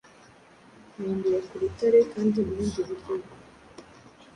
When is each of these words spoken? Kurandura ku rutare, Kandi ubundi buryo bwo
Kurandura 0.89 1.39
ku 1.47 1.53
rutare, 1.61 1.99
Kandi 2.11 2.33
ubundi 2.43 2.79
buryo 2.87 2.95
bwo 3.15 3.33